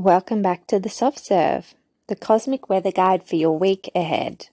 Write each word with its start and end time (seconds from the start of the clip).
Welcome 0.00 0.42
back 0.42 0.68
to 0.68 0.78
the 0.78 0.88
Soft 0.88 1.18
Serve, 1.18 1.74
the 2.06 2.14
cosmic 2.14 2.68
weather 2.68 2.92
guide 2.92 3.26
for 3.26 3.34
your 3.34 3.58
week 3.58 3.90
ahead. 3.96 4.46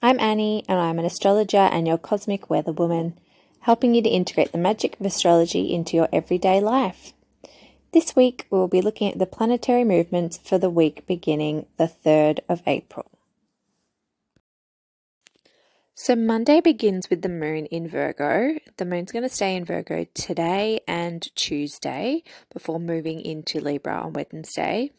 I'm 0.00 0.20
Annie, 0.20 0.64
and 0.68 0.78
I'm 0.78 1.00
an 1.00 1.04
astrologer 1.04 1.56
and 1.56 1.88
your 1.88 1.98
cosmic 1.98 2.48
weather 2.48 2.70
woman, 2.70 3.18
helping 3.62 3.96
you 3.96 4.02
to 4.02 4.08
integrate 4.08 4.52
the 4.52 4.58
magic 4.58 4.96
of 5.00 5.04
astrology 5.04 5.74
into 5.74 5.96
your 5.96 6.08
everyday 6.12 6.60
life. 6.60 7.12
This 7.90 8.14
week, 8.14 8.46
we'll 8.50 8.68
be 8.68 8.80
looking 8.80 9.10
at 9.10 9.18
the 9.18 9.26
planetary 9.26 9.82
movements 9.82 10.38
for 10.38 10.58
the 10.58 10.70
week 10.70 11.04
beginning 11.08 11.66
the 11.76 11.90
3rd 12.06 12.38
of 12.48 12.62
April. 12.64 13.10
So, 16.00 16.14
Monday 16.14 16.60
begins 16.60 17.10
with 17.10 17.22
the 17.22 17.28
moon 17.28 17.66
in 17.66 17.88
Virgo. 17.88 18.60
The 18.76 18.84
moon's 18.84 19.10
going 19.10 19.24
to 19.24 19.28
stay 19.28 19.56
in 19.56 19.64
Virgo 19.64 20.06
today 20.14 20.78
and 20.86 21.28
Tuesday 21.34 22.22
before 22.52 22.78
moving 22.78 23.20
into 23.20 23.58
Libra 23.58 24.02
on 24.02 24.12
Wednesday. 24.12 24.92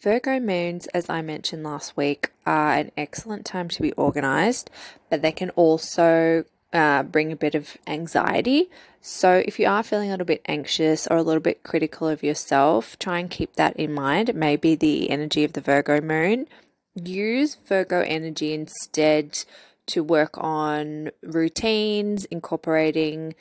Virgo 0.00 0.40
moons, 0.40 0.86
as 0.94 1.10
I 1.10 1.20
mentioned 1.20 1.64
last 1.64 1.98
week, 1.98 2.30
are 2.46 2.72
an 2.72 2.92
excellent 2.96 3.44
time 3.44 3.68
to 3.68 3.82
be 3.82 3.92
organized, 3.92 4.70
but 5.10 5.20
they 5.20 5.32
can 5.32 5.50
also 5.50 6.44
uh, 6.72 7.02
bring 7.02 7.30
a 7.30 7.36
bit 7.36 7.54
of 7.54 7.76
anxiety. 7.86 8.70
So, 9.02 9.42
if 9.44 9.58
you 9.58 9.66
are 9.66 9.82
feeling 9.82 10.08
a 10.08 10.12
little 10.12 10.24
bit 10.24 10.40
anxious 10.48 11.06
or 11.08 11.18
a 11.18 11.22
little 11.22 11.42
bit 11.42 11.62
critical 11.62 12.08
of 12.08 12.22
yourself, 12.22 12.98
try 12.98 13.18
and 13.18 13.30
keep 13.30 13.56
that 13.56 13.76
in 13.76 13.92
mind. 13.92 14.34
Maybe 14.34 14.74
the 14.74 15.10
energy 15.10 15.44
of 15.44 15.52
the 15.52 15.60
Virgo 15.60 16.00
moon. 16.00 16.46
Use 16.94 17.54
Virgo 17.54 18.00
energy 18.00 18.54
instead 18.54 19.44
to 19.88 20.02
work 20.02 20.36
on 20.38 21.10
routines, 21.22 22.24
incorporating 22.26 23.34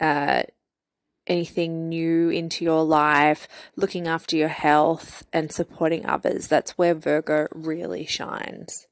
uh, 0.00 0.42
anything 1.26 1.88
new 1.88 2.28
into 2.30 2.64
your 2.64 2.84
life, 2.84 3.48
looking 3.76 4.06
after 4.06 4.36
your 4.36 4.48
health, 4.48 5.24
and 5.32 5.52
supporting 5.52 6.04
others. 6.06 6.48
That's 6.48 6.76
where 6.78 6.94
Virgo 6.94 7.48
really 7.52 8.04
shines. 8.04 8.86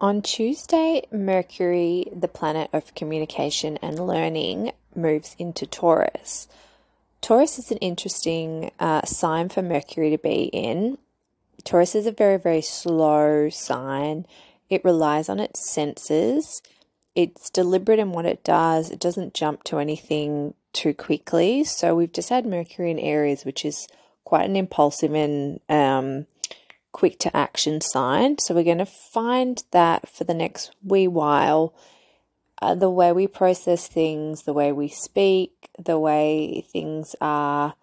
On 0.00 0.20
Tuesday, 0.20 1.02
Mercury, 1.10 2.06
the 2.14 2.28
planet 2.28 2.68
of 2.72 2.94
communication 2.94 3.78
and 3.78 4.06
learning, 4.06 4.72
moves 4.94 5.34
into 5.38 5.66
Taurus. 5.66 6.46
Taurus 7.20 7.58
is 7.58 7.70
an 7.70 7.78
interesting 7.78 8.70
uh, 8.78 9.02
sign 9.06 9.48
for 9.48 9.62
Mercury 9.62 10.10
to 10.10 10.18
be 10.18 10.50
in. 10.52 10.98
Taurus 11.64 11.94
is 11.94 12.06
a 12.06 12.12
very, 12.12 12.36
very 12.36 12.60
slow 12.60 13.48
sign. 13.48 14.26
It 14.70 14.84
relies 14.84 15.28
on 15.28 15.40
its 15.40 15.70
senses. 15.70 16.62
It's 17.14 17.50
deliberate 17.50 17.98
in 17.98 18.12
what 18.12 18.26
it 18.26 18.42
does. 18.42 18.90
It 18.90 18.98
doesn't 18.98 19.34
jump 19.34 19.64
to 19.64 19.78
anything 19.78 20.54
too 20.72 20.94
quickly. 20.94 21.64
So 21.64 21.94
we've 21.94 22.12
just 22.12 22.28
had 22.28 22.46
Mercury 22.46 22.90
in 22.90 22.98
Aries, 22.98 23.44
which 23.44 23.64
is 23.64 23.86
quite 24.24 24.48
an 24.48 24.56
impulsive 24.56 25.14
and 25.14 25.60
um, 25.68 26.26
quick 26.92 27.18
to 27.20 27.36
action 27.36 27.80
sign. 27.80 28.38
So 28.38 28.54
we're 28.54 28.64
going 28.64 28.78
to 28.78 28.86
find 28.86 29.62
that 29.70 30.08
for 30.08 30.24
the 30.24 30.34
next 30.34 30.74
wee 30.82 31.06
while, 31.06 31.74
uh, 32.60 32.74
the 32.74 32.90
way 32.90 33.12
we 33.12 33.26
process 33.26 33.86
things, 33.86 34.42
the 34.42 34.52
way 34.52 34.72
we 34.72 34.88
speak, 34.88 35.68
the 35.78 35.98
way 35.98 36.64
things 36.72 37.14
are. 37.20 37.74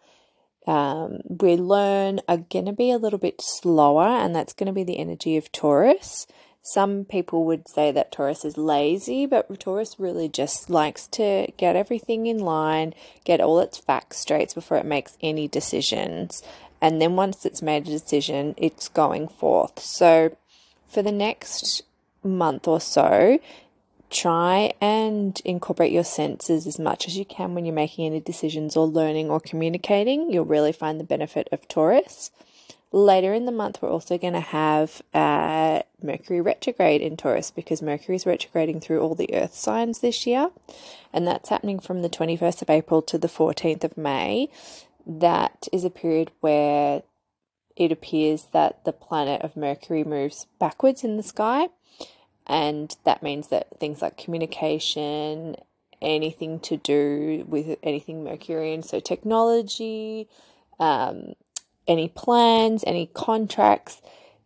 Um, 0.67 1.19
we 1.27 1.55
learn 1.55 2.21
are 2.27 2.37
going 2.37 2.65
to 2.65 2.73
be 2.73 2.91
a 2.91 2.97
little 2.97 3.19
bit 3.19 3.41
slower, 3.41 4.07
and 4.07 4.35
that's 4.35 4.53
going 4.53 4.67
to 4.67 4.73
be 4.73 4.83
the 4.83 4.97
energy 4.97 5.37
of 5.37 5.51
Taurus. 5.51 6.27
Some 6.63 7.05
people 7.05 7.45
would 7.45 7.67
say 7.67 7.91
that 7.91 8.11
Taurus 8.11 8.45
is 8.45 8.57
lazy, 8.57 9.25
but 9.25 9.59
Taurus 9.59 9.99
really 9.99 10.29
just 10.29 10.69
likes 10.69 11.07
to 11.07 11.47
get 11.57 11.75
everything 11.75 12.27
in 12.27 12.37
line, 12.37 12.93
get 13.23 13.41
all 13.41 13.59
its 13.59 13.79
facts 13.79 14.19
straight 14.19 14.53
before 14.53 14.77
it 14.77 14.85
makes 14.85 15.17
any 15.21 15.47
decisions. 15.47 16.43
And 16.79 17.01
then 17.01 17.15
once 17.15 17.45
it's 17.45 17.61
made 17.61 17.87
a 17.87 17.91
decision, 17.91 18.53
it's 18.57 18.89
going 18.89 19.27
forth. 19.27 19.79
So 19.79 20.35
for 20.87 21.01
the 21.01 21.11
next 21.11 21.81
month 22.23 22.67
or 22.67 22.79
so, 22.79 23.39
try 24.11 24.73
and 24.81 25.41
incorporate 25.45 25.91
your 25.91 26.03
senses 26.03 26.67
as 26.67 26.77
much 26.77 27.07
as 27.07 27.17
you 27.17 27.25
can 27.25 27.55
when 27.55 27.65
you're 27.65 27.73
making 27.73 28.05
any 28.05 28.19
decisions 28.19 28.75
or 28.75 28.85
learning 28.85 29.29
or 29.29 29.39
communicating. 29.39 30.31
You'll 30.31 30.45
really 30.45 30.73
find 30.73 30.99
the 30.99 31.05
benefit 31.05 31.47
of 31.51 31.67
Taurus. 31.67 32.29
Later 32.93 33.33
in 33.33 33.45
the 33.45 33.53
month, 33.53 33.81
we're 33.81 33.89
also 33.89 34.17
going 34.17 34.33
to 34.33 34.41
have 34.41 35.01
uh, 35.13 35.81
Mercury 36.03 36.41
retrograde 36.41 37.01
in 37.01 37.15
Taurus 37.15 37.49
because 37.49 37.81
Mercury 37.81 38.17
is 38.17 38.25
retrograding 38.25 38.81
through 38.81 38.99
all 38.99 39.15
the 39.15 39.33
earth 39.33 39.55
signs 39.55 39.99
this 39.99 40.27
year. 40.27 40.51
And 41.13 41.25
that's 41.25 41.49
happening 41.49 41.79
from 41.79 42.01
the 42.01 42.09
21st 42.09 42.61
of 42.61 42.69
April 42.69 43.01
to 43.03 43.17
the 43.17 43.29
14th 43.29 43.85
of 43.85 43.97
May. 43.97 44.49
That 45.07 45.69
is 45.71 45.85
a 45.85 45.89
period 45.89 46.31
where 46.41 47.03
it 47.77 47.93
appears 47.93 48.47
that 48.51 48.83
the 48.83 48.91
planet 48.91 49.41
of 49.41 49.55
Mercury 49.55 50.03
moves 50.03 50.47
backwards 50.59 51.03
in 51.05 51.15
the 51.15 51.23
sky. 51.23 51.69
And 52.45 52.95
that 53.05 53.23
means 53.23 53.47
that 53.47 53.79
things 53.79 54.01
like 54.01 54.17
communication, 54.17 55.55
anything 56.01 56.59
to 56.61 56.75
do 56.75 57.45
with 57.47 57.77
anything 57.83 58.23
Mercurian, 58.23 58.83
so 58.83 58.99
technology, 58.99 60.27
um, 60.77 61.35
any 61.87 62.07
plans, 62.07 62.83
any 62.85 63.07
contracts 63.07 64.01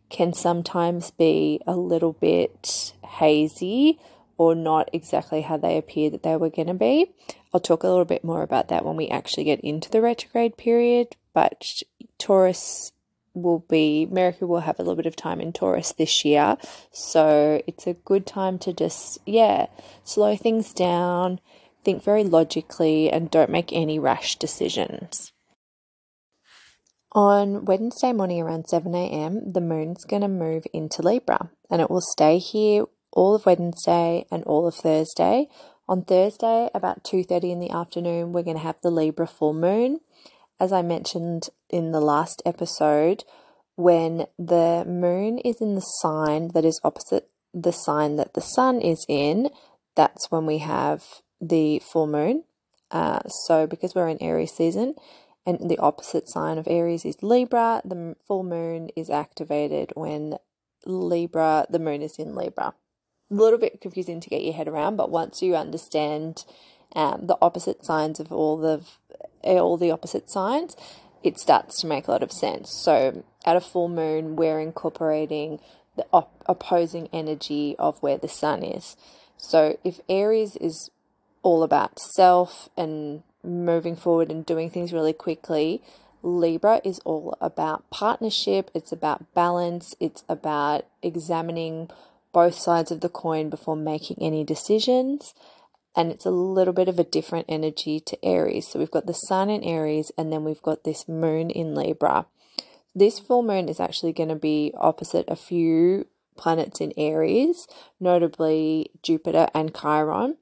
can 0.08 0.32
sometimes 0.32 1.10
be 1.10 1.60
a 1.66 1.76
little 1.76 2.12
bit 2.12 2.94
hazy 3.04 3.98
or 4.38 4.54
not 4.54 4.90
exactly 4.92 5.40
how 5.42 5.56
they 5.56 5.76
appear 5.76 6.10
that 6.10 6.22
they 6.22 6.36
were 6.36 6.50
going 6.50 6.68
to 6.68 6.74
be. 6.74 7.12
I'll 7.52 7.60
talk 7.60 7.82
a 7.82 7.88
little 7.88 8.04
bit 8.04 8.22
more 8.22 8.42
about 8.42 8.68
that 8.68 8.84
when 8.84 8.96
we 8.96 9.08
actually 9.08 9.44
get 9.44 9.60
into 9.60 9.90
the 9.90 10.02
retrograde 10.02 10.56
period, 10.56 11.16
but 11.32 11.82
Taurus 12.18 12.92
will 13.32 13.60
be, 13.68 14.06
Mercury 14.10 14.48
will 14.48 14.60
have 14.60 14.78
a 14.78 14.82
little 14.82 14.96
bit 14.96 15.06
of 15.06 15.16
time 15.16 15.40
in 15.40 15.52
Taurus 15.52 15.92
this 15.92 16.24
year. 16.24 16.56
So 16.90 17.62
it's 17.66 17.86
a 17.86 17.94
good 17.94 18.26
time 18.26 18.58
to 18.60 18.72
just, 18.72 19.18
yeah, 19.26 19.66
slow 20.04 20.36
things 20.36 20.72
down, 20.72 21.40
think 21.84 22.02
very 22.02 22.24
logically, 22.24 23.10
and 23.10 23.30
don't 23.30 23.50
make 23.50 23.72
any 23.72 23.98
rash 23.98 24.36
decisions. 24.36 25.32
On 27.16 27.64
Wednesday 27.64 28.12
morning 28.12 28.42
around 28.42 28.68
7 28.68 28.94
a.m., 28.94 29.50
the 29.50 29.62
moon's 29.62 30.04
going 30.04 30.20
to 30.20 30.28
move 30.28 30.66
into 30.74 31.00
Libra 31.00 31.48
and 31.70 31.80
it 31.80 31.90
will 31.90 32.02
stay 32.02 32.36
here 32.36 32.84
all 33.10 33.34
of 33.34 33.46
Wednesday 33.46 34.26
and 34.30 34.44
all 34.44 34.66
of 34.66 34.74
Thursday. 34.74 35.48
On 35.88 36.04
Thursday, 36.04 36.68
about 36.74 37.04
2:30 37.04 37.52
in 37.52 37.58
the 37.58 37.70
afternoon, 37.70 38.32
we're 38.32 38.42
going 38.42 38.58
to 38.58 38.62
have 38.62 38.76
the 38.82 38.90
Libra 38.90 39.26
full 39.26 39.54
moon. 39.54 40.00
As 40.60 40.74
I 40.74 40.82
mentioned 40.82 41.48
in 41.70 41.92
the 41.92 42.02
last 42.02 42.42
episode, 42.44 43.24
when 43.76 44.26
the 44.38 44.84
moon 44.86 45.38
is 45.38 45.62
in 45.62 45.74
the 45.74 45.88
sign 46.02 46.48
that 46.48 46.66
is 46.66 46.78
opposite 46.84 47.30
the 47.54 47.72
sign 47.72 48.16
that 48.16 48.34
the 48.34 48.42
sun 48.42 48.82
is 48.82 49.06
in, 49.08 49.48
that's 49.94 50.30
when 50.30 50.44
we 50.44 50.58
have 50.58 51.02
the 51.40 51.78
full 51.78 52.06
moon. 52.06 52.44
Uh, 52.90 53.20
so, 53.46 53.66
because 53.66 53.94
we're 53.94 54.08
in 54.08 54.22
Aries 54.22 54.52
season, 54.52 54.94
and 55.46 55.70
the 55.70 55.78
opposite 55.78 56.28
sign 56.28 56.58
of 56.58 56.66
Aries 56.68 57.04
is 57.04 57.22
Libra. 57.22 57.80
The 57.84 58.16
full 58.26 58.42
moon 58.42 58.90
is 58.96 59.08
activated 59.08 59.92
when 59.94 60.38
Libra, 60.84 61.66
the 61.70 61.78
moon 61.78 62.02
is 62.02 62.18
in 62.18 62.34
Libra. 62.34 62.74
A 63.30 63.34
little 63.34 63.58
bit 63.58 63.80
confusing 63.80 64.20
to 64.20 64.28
get 64.28 64.42
your 64.42 64.54
head 64.54 64.68
around, 64.68 64.96
but 64.96 65.10
once 65.10 65.42
you 65.42 65.56
understand 65.56 66.44
um, 66.94 67.26
the 67.26 67.38
opposite 67.40 67.84
signs 67.84 68.20
of 68.20 68.32
all 68.32 68.56
the 68.56 68.84
all 69.42 69.76
the 69.76 69.90
opposite 69.92 70.28
signs, 70.28 70.76
it 71.22 71.38
starts 71.38 71.80
to 71.80 71.86
make 71.86 72.08
a 72.08 72.10
lot 72.10 72.22
of 72.22 72.32
sense. 72.32 72.72
So 72.82 73.24
at 73.44 73.56
a 73.56 73.60
full 73.60 73.88
moon, 73.88 74.36
we're 74.36 74.60
incorporating 74.60 75.60
the 75.96 76.06
op- 76.12 76.42
opposing 76.46 77.08
energy 77.12 77.76
of 77.78 78.02
where 78.02 78.18
the 78.18 78.28
sun 78.28 78.62
is. 78.62 78.96
So 79.36 79.78
if 79.84 80.00
Aries 80.08 80.56
is 80.56 80.90
all 81.42 81.62
about 81.62 81.98
self 81.98 82.68
and 82.76 83.22
moving 83.46 83.96
forward 83.96 84.30
and 84.30 84.44
doing 84.44 84.70
things 84.70 84.92
really 84.92 85.12
quickly. 85.12 85.82
Libra 86.22 86.80
is 86.84 86.98
all 87.04 87.36
about 87.40 87.88
partnership, 87.90 88.70
it's 88.74 88.92
about 88.92 89.32
balance, 89.34 89.94
it's 90.00 90.24
about 90.28 90.84
examining 91.02 91.88
both 92.32 92.54
sides 92.54 92.90
of 92.90 93.00
the 93.00 93.08
coin 93.08 93.48
before 93.48 93.76
making 93.76 94.16
any 94.20 94.44
decisions. 94.44 95.34
And 95.94 96.10
it's 96.10 96.26
a 96.26 96.30
little 96.30 96.74
bit 96.74 96.88
of 96.88 96.98
a 96.98 97.04
different 97.04 97.46
energy 97.48 98.00
to 98.00 98.22
Aries. 98.22 98.68
So 98.68 98.78
we've 98.78 98.90
got 98.90 99.06
the 99.06 99.14
sun 99.14 99.48
in 99.48 99.64
Aries, 99.64 100.12
and 100.18 100.30
then 100.30 100.44
we've 100.44 100.62
got 100.62 100.84
this 100.84 101.08
moon 101.08 101.48
in 101.48 101.74
Libra. 101.74 102.26
This 102.94 103.18
full 103.18 103.42
moon 103.42 103.68
is 103.68 103.80
actually 103.80 104.12
going 104.12 104.28
to 104.28 104.34
be 104.34 104.72
opposite 104.76 105.24
a 105.28 105.36
few 105.36 106.06
planets 106.36 106.80
in 106.80 106.92
Aries, 106.96 107.66
notably 107.98 108.90
Jupiter 109.02 109.48
and 109.54 109.74
Chiron. 109.74 110.36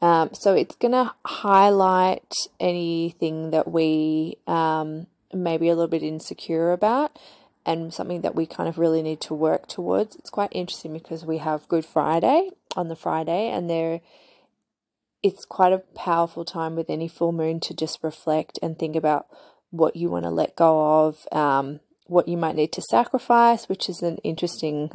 Um, 0.00 0.30
so 0.32 0.54
it's 0.54 0.76
going 0.76 0.92
to 0.92 1.12
highlight 1.24 2.32
anything 2.60 3.50
that 3.50 3.70
we 3.70 4.36
um, 4.46 5.06
may 5.32 5.58
be 5.58 5.68
a 5.68 5.74
little 5.74 5.88
bit 5.88 6.02
insecure 6.02 6.72
about 6.72 7.18
and 7.66 7.92
something 7.92 8.22
that 8.22 8.34
we 8.34 8.46
kind 8.46 8.68
of 8.68 8.78
really 8.78 9.02
need 9.02 9.20
to 9.22 9.34
work 9.34 9.66
towards. 9.66 10.16
It's 10.16 10.30
quite 10.30 10.52
interesting 10.52 10.92
because 10.92 11.24
we 11.24 11.38
have 11.38 11.68
Good 11.68 11.84
Friday 11.84 12.50
on 12.76 12.88
the 12.88 12.96
Friday 12.96 13.48
and 13.48 13.68
there 13.68 14.00
it's 15.22 15.44
quite 15.44 15.72
a 15.72 15.82
powerful 15.94 16.44
time 16.44 16.76
with 16.76 16.90
any 16.90 17.08
full 17.08 17.32
moon 17.32 17.60
to 17.60 17.74
just 17.74 17.98
reflect 18.02 18.58
and 18.62 18.78
think 18.78 18.94
about 18.96 19.26
what 19.70 19.96
you 19.96 20.10
want 20.10 20.24
to 20.24 20.30
let 20.30 20.56
go 20.56 21.06
of, 21.06 21.26
um, 21.32 21.80
what 22.06 22.28
you 22.28 22.36
might 22.36 22.56
need 22.56 22.72
to 22.72 22.82
sacrifice, 22.82 23.68
which 23.68 23.88
is 23.88 24.00
an 24.00 24.18
interesting 24.18 24.90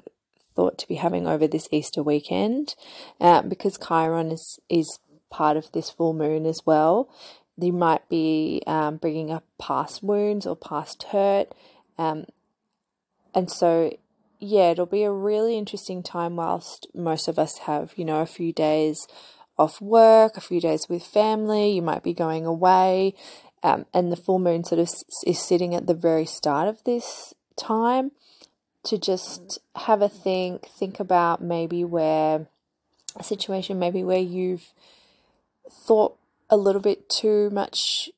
thought 0.55 0.77
to 0.79 0.87
be 0.87 0.95
having 0.95 1.27
over 1.27 1.47
this 1.47 1.67
Easter 1.71 2.03
weekend, 2.03 2.75
uh, 3.19 3.41
because 3.41 3.77
Chiron 3.77 4.31
is 4.31 4.59
is 4.69 4.99
part 5.29 5.57
of 5.57 5.71
this 5.71 5.89
full 5.89 6.13
moon 6.13 6.45
as 6.45 6.61
well. 6.65 7.09
You 7.57 7.73
might 7.73 8.07
be 8.09 8.61
um, 8.65 8.97
bringing 8.97 9.31
up 9.31 9.43
past 9.59 10.03
wounds 10.03 10.45
or 10.45 10.55
past 10.55 11.03
hurt, 11.11 11.53
um, 11.97 12.25
and 13.33 13.49
so 13.49 13.91
yeah, 14.39 14.71
it'll 14.71 14.85
be 14.85 15.03
a 15.03 15.11
really 15.11 15.57
interesting 15.57 16.03
time 16.03 16.35
whilst 16.35 16.87
most 16.93 17.29
of 17.29 17.39
us 17.39 17.59
have, 17.59 17.93
you 17.95 18.03
know, 18.03 18.19
a 18.19 18.25
few 18.25 18.51
days 18.51 19.07
off 19.57 19.79
work, 19.79 20.35
a 20.35 20.41
few 20.41 20.59
days 20.59 20.87
with 20.89 21.03
family, 21.03 21.71
you 21.71 21.81
might 21.81 22.03
be 22.03 22.13
going 22.13 22.45
away, 22.45 23.13
um, 23.61 23.85
and 23.93 24.11
the 24.11 24.17
full 24.17 24.39
moon 24.39 24.63
sort 24.63 24.79
of 24.79 24.89
is 25.25 25.39
sitting 25.39 25.73
at 25.73 25.87
the 25.87 25.93
very 25.93 26.25
start 26.25 26.67
of 26.67 26.83
this 26.83 27.33
time 27.55 28.11
to 28.85 28.97
just 28.97 29.59
have 29.75 30.01
a 30.01 30.09
think, 30.09 30.67
think 30.67 30.99
about 30.99 31.41
maybe 31.41 31.83
where 31.83 32.47
a 33.15 33.23
situation, 33.23 33.79
maybe 33.79 34.03
where 34.03 34.19
you've 34.19 34.73
thought 35.71 36.17
a 36.49 36.57
little 36.57 36.81
bit 36.81 37.09
too 37.09 37.49
much 37.49 38.09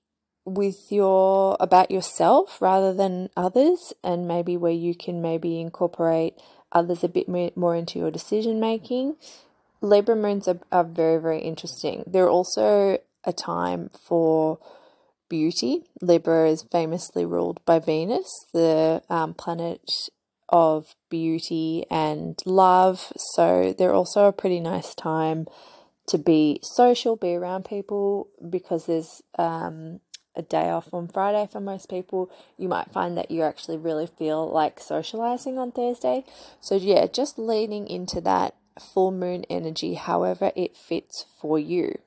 with 0.46 0.92
your 0.92 1.58
about 1.60 1.90
yourself 1.90 2.62
rather 2.62 2.94
than 2.94 3.30
others 3.36 3.94
and 4.04 4.28
maybe 4.28 4.56
where 4.56 4.72
you 4.72 4.94
can 4.94 5.22
maybe 5.22 5.60
incorporate 5.60 6.36
others 6.72 7.04
a 7.04 7.08
bit 7.08 7.28
more 7.28 7.76
into 7.76 7.98
your 7.98 8.12
decision 8.12 8.60
making. 8.60 9.16
Libra 9.82 10.16
moons 10.16 10.48
are, 10.48 10.60
are 10.72 10.84
very 10.84 11.20
very 11.20 11.40
interesting. 11.40 12.04
They're 12.06 12.30
also 12.30 13.00
a 13.24 13.34
time 13.34 13.90
for 14.08 14.60
beauty. 15.30 15.86
Libra 16.02 16.50
is 16.50 16.64
famously 16.72 17.26
ruled 17.26 17.64
by 17.66 17.80
venus 17.80 18.46
the 18.54 19.02
um, 19.10 19.34
planet 19.34 19.90
of 20.50 20.96
beauty 21.10 21.86
and 21.90 22.40
love 22.46 23.12
so 23.18 23.74
they're 23.78 23.94
also 23.94 24.26
a 24.26 24.34
pretty 24.34 24.60
nice 24.60 24.94
time 24.94 25.48
to 26.08 26.18
be 26.18 26.60
social 26.62 27.16
be 27.16 27.34
around 27.34 27.66
people 27.66 28.28
because 28.50 28.86
there's 28.86 29.24
um, 29.40 30.00
a 30.36 30.42
day 30.42 30.70
off 30.70 30.94
on 30.94 31.08
Friday 31.08 31.48
for 31.52 31.60
most 31.60 31.90
people, 31.90 32.30
you 32.58 32.68
might 32.68 32.92
find 32.92 33.18
that 33.18 33.32
you 33.32 33.42
actually 33.42 33.78
really 33.78 34.08
feel 34.08 34.50
like 34.50 34.80
socializing 34.80 35.58
on 35.58 35.72
Thursday. 35.72 36.26
So, 36.60 36.76
yeah, 36.76 37.08
just 37.08 37.40
leaning 37.40 37.88
into 37.88 38.22
that 38.22 38.56
full 38.80 39.12
moon 39.12 39.46
energy 39.50 39.94
however 39.94 40.52
it 40.56 40.76
fits 40.76 41.26
for 41.40 41.58
you. 41.58 42.00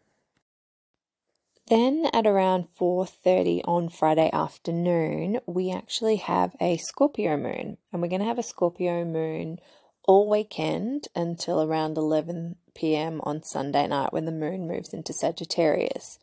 Then 1.68 2.08
at 2.14 2.26
around 2.26 2.68
4:30 2.80 3.60
on 3.66 3.90
Friday 3.90 4.30
afternoon, 4.32 5.40
we 5.44 5.70
actually 5.70 6.16
have 6.16 6.56
a 6.60 6.78
Scorpio 6.78 7.36
moon, 7.36 7.76
and 7.92 8.00
we're 8.00 8.08
going 8.08 8.22
to 8.22 8.26
have 8.26 8.38
a 8.38 8.42
Scorpio 8.42 9.04
moon 9.04 9.58
all 10.04 10.30
weekend 10.30 11.08
until 11.14 11.62
around 11.62 11.98
11 11.98 12.56
p.m. 12.74 13.20
on 13.22 13.42
Sunday 13.42 13.86
night 13.86 14.14
when 14.14 14.24
the 14.24 14.32
moon 14.32 14.66
moves 14.66 14.94
into 14.94 15.12
Sagittarius. 15.12 16.18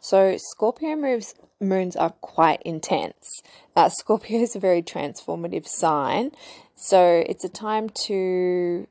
So 0.00 0.36
Scorpio 0.36 0.96
moves 0.96 1.34
moons 1.60 1.96
are 1.96 2.14
quite 2.20 2.60
intense. 2.62 3.40
Uh, 3.74 3.88
Scorpio 4.00 4.40
is 4.40 4.54
a 4.54 4.60
very 4.60 4.82
transformative 4.82 5.66
sign, 5.66 6.32
so 6.74 7.24
it's 7.26 7.44
a 7.44 7.48
time 7.48 7.88
to 8.06 8.86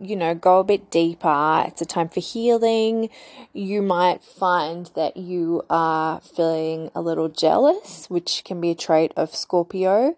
you 0.00 0.16
know, 0.16 0.34
go 0.34 0.60
a 0.60 0.64
bit 0.64 0.90
deeper. 0.90 1.64
It's 1.66 1.82
a 1.82 1.86
time 1.86 2.08
for 2.08 2.20
healing. 2.20 3.10
You 3.52 3.82
might 3.82 4.24
find 4.24 4.90
that 4.96 5.16
you 5.16 5.62
are 5.68 6.20
feeling 6.20 6.90
a 6.94 7.02
little 7.02 7.28
jealous, 7.28 8.08
which 8.08 8.42
can 8.44 8.60
be 8.60 8.70
a 8.70 8.74
trait 8.74 9.12
of 9.16 9.34
Scorpio, 9.36 10.16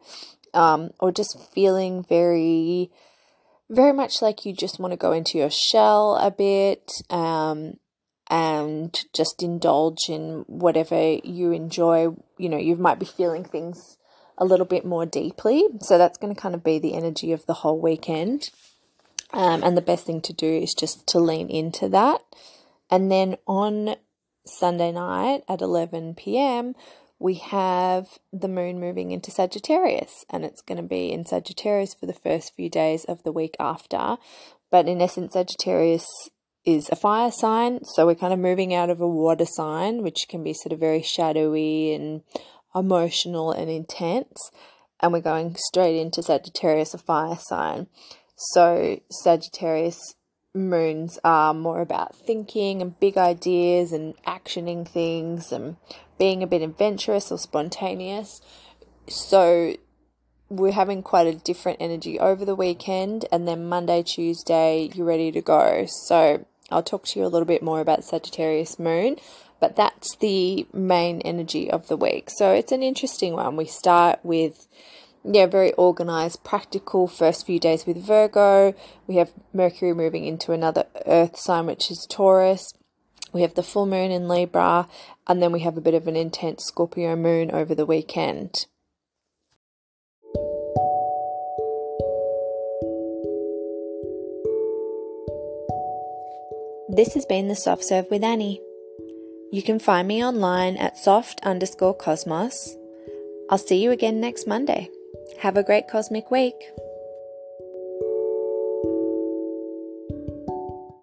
um, 0.55 0.91
or 1.01 1.11
just 1.11 1.53
feeling 1.53 2.05
very, 2.05 2.91
very 3.69 3.93
much 3.93 4.23
like 4.23 4.47
you 4.47 4.53
just 4.53 4.79
want 4.79 4.93
to 4.93 4.97
go 4.97 5.13
into 5.13 5.39
your 5.39 5.51
shell 5.51 6.17
a 6.17 6.31
bit. 6.31 6.93
Um, 7.11 7.79
and 8.31 8.99
just 9.13 9.43
indulge 9.43 10.09
in 10.09 10.45
whatever 10.47 11.19
you 11.23 11.53
enjoy. 11.53 12.09
You 12.39 12.49
know, 12.49 12.57
you 12.57 12.77
might 12.77 12.99
be 12.99 13.05
feeling 13.05 13.45
things 13.45 13.99
a 14.39 14.45
little 14.47 14.65
bit 14.65 14.87
more 14.87 15.05
deeply. 15.05 15.67
So 15.81 15.99
that's 15.99 16.17
going 16.17 16.35
to 16.35 16.41
kind 16.41 16.55
of 16.55 16.65
be 16.65 16.79
the 16.79 16.95
energy 16.95 17.33
of 17.33 17.45
the 17.45 17.53
whole 17.53 17.79
weekend. 17.79 18.49
Um, 19.33 19.63
and 19.63 19.77
the 19.77 19.83
best 19.83 20.05
thing 20.05 20.21
to 20.23 20.33
do 20.33 20.47
is 20.47 20.75
just 20.75 21.07
to 21.09 21.19
lean 21.19 21.49
into 21.49 21.89
that. 21.89 22.23
And 22.91 23.11
then 23.11 23.37
on 23.47 23.97
Sunday 24.45 24.93
night 24.93 25.45
at 25.49 25.61
11 25.61 26.15
p.m., 26.15 26.75
we 27.19 27.35
have 27.35 28.19
the 28.33 28.49
moon 28.49 28.81
moving 28.81 29.13
into 29.13 29.31
Sagittarius, 29.31 30.25
and 30.29 30.45
it's 30.45 30.61
going 30.61 30.77
to 30.77 30.83
be 30.83 31.13
in 31.13 31.25
Sagittarius 31.25 31.95
for 31.95 32.07
the 32.07 32.13
first 32.13 32.55
few 32.55 32.69
days 32.69 33.05
of 33.05 33.23
the 33.23 33.31
week 33.31 33.55
after. 33.61 34.17
But 34.71 34.89
in 34.89 35.01
essence, 35.01 35.35
Sagittarius 35.35 36.07
is 36.65 36.89
a 36.91 36.97
fire 36.97 37.31
sign. 37.31 37.85
So 37.85 38.07
we're 38.07 38.17
kind 38.17 38.33
of 38.33 38.39
moving 38.39 38.75
out 38.75 38.91
of 38.91 39.01
a 39.01 39.09
water 39.09 39.47
sign, 39.47 40.03
which 40.03 40.27
can 40.29 40.43
be 40.43 40.53
sort 40.53 40.73
of 40.73 40.81
very 40.81 41.03
shadowy 41.03 41.95
and 41.95 42.23
emotional 42.75 43.53
and 43.53 43.71
intense. 43.71 44.51
And 45.01 45.13
we're 45.13 45.21
going 45.21 45.57
straight 45.57 46.01
into 46.01 46.23
Sagittarius, 46.23 46.95
a 46.95 46.99
fire 46.99 47.39
sign. 47.41 47.87
So 48.51 49.01
Sagittarius 49.09 50.15
moons 50.55 51.19
are 51.25 51.55
more 51.55 51.81
about 51.81 52.15
thinking 52.15 52.83
and 52.83 52.99
big 52.99 53.17
ideas 53.17 53.93
and 53.93 54.15
actioning 54.25 54.87
things 54.87 55.53
and 55.53 55.77
being 56.19 56.43
a 56.43 56.47
bit 56.47 56.61
adventurous 56.61 57.31
or 57.31 57.39
spontaneous. 57.39 58.41
So 59.09 59.77
we're 60.49 60.73
having 60.73 61.03
quite 61.03 61.27
a 61.27 61.39
different 61.39 61.79
energy 61.81 62.19
over 62.19 62.45
the 62.45 62.55
weekend, 62.55 63.25
and 63.33 63.49
then 63.49 63.69
Monday, 63.69 64.03
Tuesday, 64.03 64.91
you're 64.93 65.07
ready 65.07 65.33
to 65.33 65.41
go. 65.41 65.87
So 65.87 66.45
I'll 66.71 66.83
talk 66.83 67.07
to 67.07 67.21
you 67.21 67.25
a 67.25 67.29
little 67.29 67.47
bit 67.47 67.63
more 67.63 67.81
about 67.81 68.05
Sagittarius 68.05 68.79
moon, 68.79 69.17
but 69.61 69.77
that's 69.77 70.17
the 70.17 70.67
main 70.73 71.21
energy 71.23 71.71
of 71.71 71.89
the 71.89 71.97
week. 71.97 72.29
So 72.29 72.53
it's 72.53 72.73
an 72.73 72.83
interesting 72.83 73.35
one. 73.35 73.57
We 73.57 73.67
start 73.67 74.19
with 74.23 74.67
yeah, 75.25 75.47
very 75.47 75.73
organized, 75.75 76.43
practical 76.43 77.07
first 77.07 77.47
few 77.47 77.61
days 77.61 77.87
with 77.87 77.97
Virgo. 77.97 78.75
We 79.07 79.17
have 79.17 79.33
Mercury 79.53 79.95
moving 79.95 80.25
into 80.25 80.53
another 80.53 80.87
earth 81.07 81.37
sign, 81.39 81.67
which 81.67 81.91
is 81.91 82.07
Taurus. 82.09 82.75
We 83.33 83.43
have 83.43 83.55
the 83.55 83.63
full 83.63 83.87
moon 83.87 84.11
in 84.11 84.29
Libra, 84.29 84.89
and 85.27 85.41
then 85.41 85.53
we 85.53 85.61
have 85.61 85.77
a 85.77 85.81
bit 85.81 85.95
of 85.95 86.07
an 86.07 86.17
intense 86.17 86.65
Scorpio 86.65 87.17
moon 87.17 87.51
over 87.51 87.75
the 87.75 87.87
weekend. 87.87 88.67
This 96.89 97.15
has 97.15 97.25
been 97.25 97.49
the 97.49 97.57
Soft 97.57 97.85
Serve 97.85 98.11
with 98.11 98.23
Annie. 98.23 98.61
You 99.51 99.63
can 99.63 99.79
find 99.79 100.07
me 100.07 100.23
online 100.23 100.77
at 100.77 100.99
soft 100.99 101.41
underscore 101.43 101.95
cosmos. 101.95 102.77
I'll 103.49 103.57
see 103.57 103.83
you 103.83 103.93
again 103.93 104.21
next 104.21 104.47
Monday. 104.47 104.91
Have 105.39 105.57
a 105.57 105.63
great 105.63 105.89
cosmic 105.89 106.31
week. 106.31 106.71